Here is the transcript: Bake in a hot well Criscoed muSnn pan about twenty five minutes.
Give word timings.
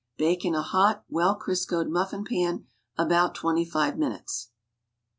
Bake 0.17 0.43
in 0.43 0.55
a 0.55 0.63
hot 0.63 1.03
well 1.09 1.39
Criscoed 1.39 1.85
muSnn 1.85 2.25
pan 2.27 2.65
about 2.97 3.35
twenty 3.35 3.63
five 3.65 3.99
minutes. 3.99 4.49